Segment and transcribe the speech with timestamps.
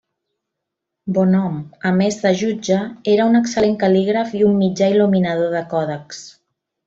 [1.17, 2.79] Bonhom, a més de jutge,
[3.15, 6.27] era un excel·lent cal·lígraf i un mitjà il·luminador de còdexs.